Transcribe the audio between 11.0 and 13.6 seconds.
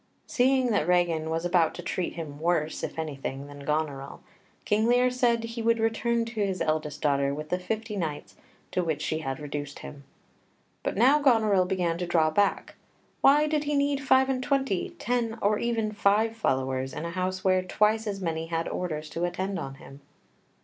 Goneril began to draw back. Why